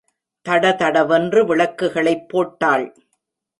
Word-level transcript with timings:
தடதடவென்று 0.45 1.45
விளக்குகளைப் 1.45 2.25
போட்டாள். 2.29 2.85